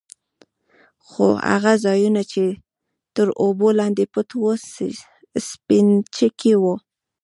خو 1.07 1.25
هغه 1.49 1.73
ځايونه 1.83 2.21
يې 2.23 2.29
چې 2.31 2.43
تر 3.15 3.27
اوبو 3.43 3.67
لاندې 3.79 4.03
پټ 4.13 4.29
وو 4.39 4.53
سپينچکي 5.47 6.53
وو. 6.61 6.75